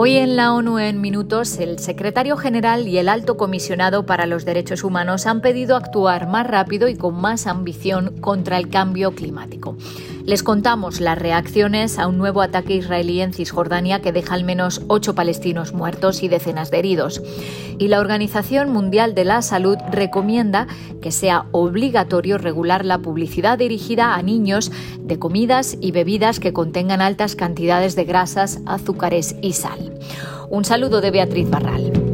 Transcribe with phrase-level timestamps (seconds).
[0.00, 4.44] Hoy en la ONU en minutos, el secretario general y el alto comisionado para los
[4.44, 9.76] derechos humanos han pedido actuar más rápido y con más ambición contra el cambio climático.
[10.28, 14.82] Les contamos las reacciones a un nuevo ataque israelí en Cisjordania que deja al menos
[14.86, 17.22] ocho palestinos muertos y decenas de heridos.
[17.78, 20.66] Y la Organización Mundial de la Salud recomienda
[21.00, 27.00] que sea obligatorio regular la publicidad dirigida a niños de comidas y bebidas que contengan
[27.00, 29.98] altas cantidades de grasas, azúcares y sal.
[30.50, 32.07] Un saludo de Beatriz Barral.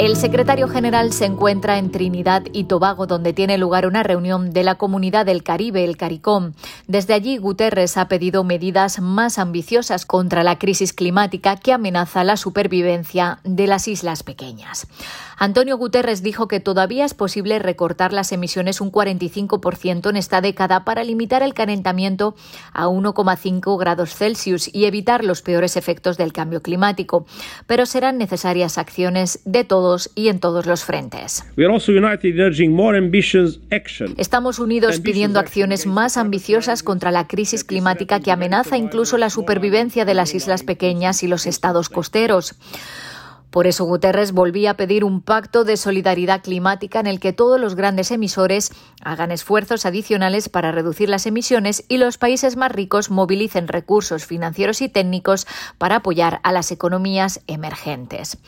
[0.00, 4.64] El secretario general se encuentra en Trinidad y Tobago, donde tiene lugar una reunión de
[4.64, 6.54] la Comunidad del Caribe, el CARICOM.
[6.86, 12.38] Desde allí, Guterres ha pedido medidas más ambiciosas contra la crisis climática que amenaza la
[12.38, 14.86] supervivencia de las islas pequeñas.
[15.36, 20.84] Antonio Guterres dijo que todavía es posible recortar las emisiones un 45% en esta década
[20.84, 22.34] para limitar el calentamiento
[22.74, 27.24] a 1,5 grados Celsius y evitar los peores efectos del cambio climático.
[27.66, 29.64] Pero serán necesarias acciones de
[30.14, 31.44] y en todos los frentes.
[34.16, 40.04] Estamos unidos pidiendo acciones más ambiciosas contra la crisis climática que amenaza incluso la supervivencia
[40.04, 42.54] de las islas pequeñas y los estados costeros.
[43.50, 47.60] Por eso Guterres volvía a pedir un pacto de solidaridad climática en el que todos
[47.60, 53.10] los grandes emisores hagan esfuerzos adicionales para reducir las emisiones y los países más ricos
[53.10, 55.46] movilicen recursos financieros y técnicos
[55.78, 58.38] para apoyar a las economías emergentes.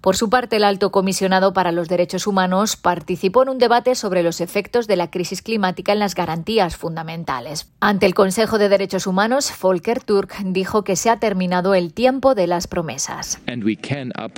[0.00, 4.22] Por su parte, el alto comisionado para los derechos humanos participó en un debate sobre
[4.22, 7.68] los efectos de la crisis climática en las garantías fundamentales.
[7.80, 12.36] Ante el Consejo de Derechos Humanos, Volker Turk dijo que se ha terminado el tiempo
[12.36, 13.40] de las promesas.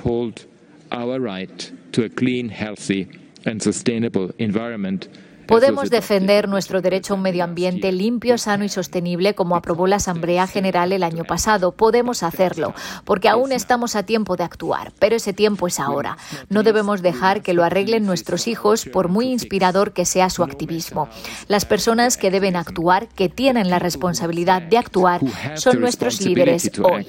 [0.00, 0.46] Uphold
[0.92, 3.08] our right to a clean, healthy
[3.46, 5.08] and sustainable environment
[5.46, 9.96] Podemos defender nuestro derecho a un medio ambiente limpio, sano y sostenible como aprobó la
[9.96, 11.72] Asamblea General el año pasado.
[11.72, 12.72] Podemos hacerlo,
[13.04, 16.16] porque aún estamos a tiempo de actuar, pero ese tiempo es ahora.
[16.50, 21.08] No debemos dejar que lo arreglen nuestros hijos, por muy inspirador que sea su activismo.
[21.48, 25.20] Las personas que deben actuar, que tienen la responsabilidad de actuar,
[25.56, 27.08] son nuestros líderes hoy.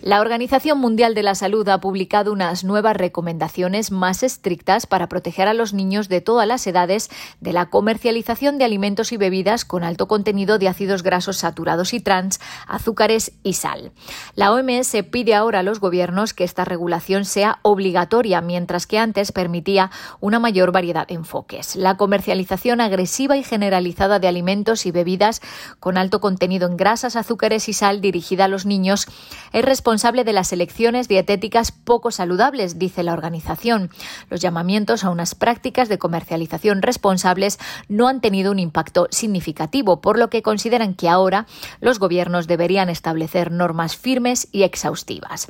[0.00, 5.48] La Organización Mundial de la Salud ha publicado unas nuevas recomendaciones más estrictas para proteger
[5.48, 7.10] a los niños de todas las edades
[7.40, 12.00] de la comercialización de alimentos y bebidas con alto contenido de ácidos grasos saturados y
[12.00, 12.38] trans,
[12.68, 13.90] azúcares y sal.
[14.36, 19.32] La OMS pide ahora a los gobiernos que esta regulación sea obligatoria, mientras que antes
[19.32, 21.74] permitía una mayor variedad de enfoques.
[21.74, 25.42] La comercialización agresiva y generalizada de alimentos y bebidas
[25.80, 29.08] con alto contenido en grasas, azúcares y sal dirigida a los niños
[29.52, 33.88] es responsable responsable de las elecciones dietéticas poco saludables, dice la organización.
[34.28, 40.18] Los llamamientos a unas prácticas de comercialización responsables no han tenido un impacto significativo, por
[40.18, 41.46] lo que consideran que ahora
[41.80, 45.46] los gobiernos deberían establecer normas firmes y exhaustivas.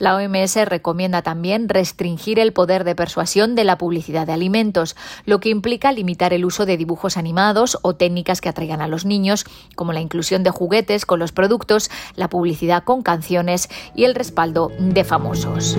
[0.00, 4.96] La OMS recomienda también restringir el poder de persuasión de la publicidad de alimentos,
[5.26, 9.04] lo que implica limitar el uso de dibujos animados o técnicas que atraigan a los
[9.04, 9.44] niños,
[9.76, 14.72] como la inclusión de juguetes con los productos, la publicidad con canciones y el respaldo
[14.78, 15.76] de famosos.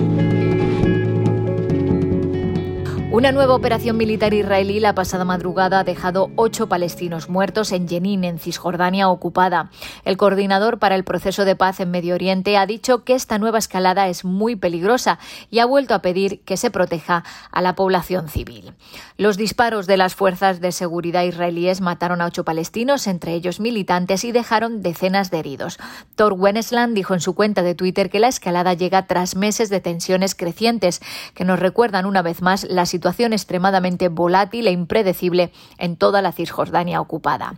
[3.18, 8.22] Una nueva operación militar israelí la pasada madrugada ha dejado ocho palestinos muertos en Jenin,
[8.22, 9.72] en Cisjordania ocupada.
[10.04, 13.58] El coordinador para el proceso de paz en Medio Oriente ha dicho que esta nueva
[13.58, 15.18] escalada es muy peligrosa
[15.50, 18.74] y ha vuelto a pedir que se proteja a la población civil.
[19.16, 24.22] Los disparos de las fuerzas de seguridad israelíes mataron a ocho palestinos, entre ellos militantes,
[24.22, 25.80] y dejaron decenas de heridos.
[26.14, 29.80] Thor Wennesland dijo en su cuenta de Twitter que la escalada llega tras meses de
[29.80, 31.00] tensiones crecientes
[31.34, 36.32] que nos recuerdan una vez más la situación extremadamente volátil e impredecible en toda la
[36.32, 37.54] Cisjordania ocupada.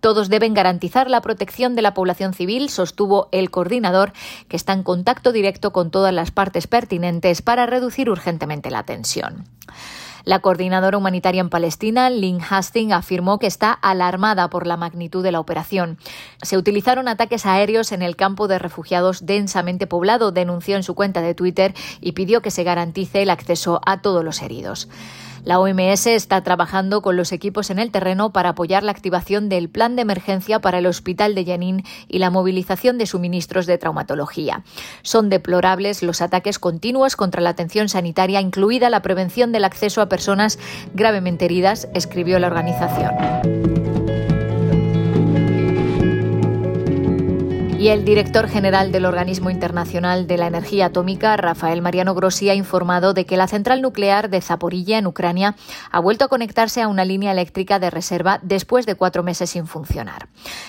[0.00, 4.12] Todos deben garantizar la protección de la población civil, sostuvo el coordinador,
[4.48, 9.44] que está en contacto directo con todas las partes pertinentes para reducir urgentemente la tensión.
[10.26, 15.30] La coordinadora humanitaria en Palestina, Lynn Hastings, afirmó que está alarmada por la magnitud de
[15.30, 15.98] la operación.
[16.42, 21.20] Se utilizaron ataques aéreos en el campo de refugiados densamente poblado, denunció en su cuenta
[21.20, 24.88] de Twitter y pidió que se garantice el acceso a todos los heridos.
[25.46, 29.68] La OMS está trabajando con los equipos en el terreno para apoyar la activación del
[29.68, 34.64] plan de emergencia para el hospital de Yanin y la movilización de suministros de traumatología.
[35.02, 40.08] Son deplorables los ataques continuos contra la atención sanitaria, incluida la prevención del acceso a
[40.16, 40.58] personas
[40.94, 43.75] gravemente heridas, escribió la organización.
[47.78, 52.54] Y el director general del Organismo Internacional de la Energía Atómica, Rafael Mariano Grossi, ha
[52.54, 55.56] informado de que la central nuclear de Zaporilla, en Ucrania,
[55.90, 59.66] ha vuelto a conectarse a una línea eléctrica de reserva después de cuatro meses sin
[59.66, 60.28] funcionar.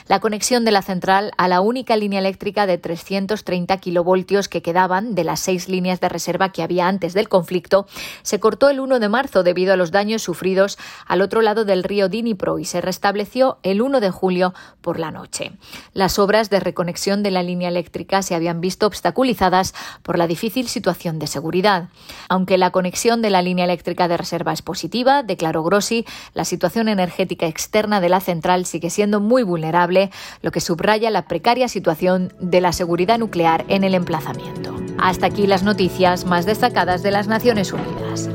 [0.09, 5.15] La conexión de la central a la única línea eléctrica de 330 kilovoltios que quedaban
[5.15, 7.87] de las seis líneas de reserva que había antes del conflicto
[8.21, 11.85] se cortó el 1 de marzo debido a los daños sufridos al otro lado del
[11.85, 15.53] río Dnipro y se restableció el 1 de julio por la noche.
[15.93, 20.67] Las obras de reconexión de la línea eléctrica se habían visto obstaculizadas por la difícil
[20.67, 21.89] situación de seguridad.
[22.27, 26.89] Aunque la conexión de la línea eléctrica de reserva es positiva, declaró Grossi, la situación
[26.89, 30.09] energética externa de la central sigue siendo muy vulnerable,
[30.41, 34.75] lo que subraya la precaria situación de la seguridad nuclear en el emplazamiento.
[34.97, 38.29] Hasta aquí las noticias más destacadas de las Naciones Unidas.